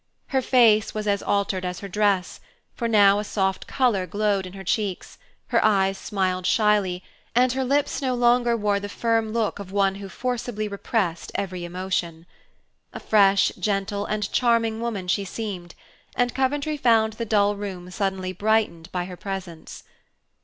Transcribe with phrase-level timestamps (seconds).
[0.29, 2.39] Her face was as altered as her dress,
[2.73, 7.03] for now a soft color glowed in her cheeks, her eyes smiled shyly,
[7.35, 11.63] and her lips no longer wore the firm look of one who forcibly repressed every
[11.65, 12.25] emotion.
[12.93, 15.75] A fresh, gentle, and charming woman she seemed,
[16.15, 19.83] and Coventry found the dull room suddenly brightened by her presence.